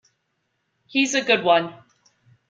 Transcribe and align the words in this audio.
He's 0.87 1.13
a 1.13 1.21
good 1.21 1.43
one. 1.43 1.75